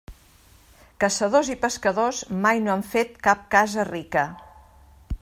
[1.03, 4.29] Caçadors i pescadors mai no han fet cap casa rica.